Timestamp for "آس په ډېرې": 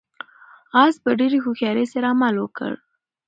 0.83-1.37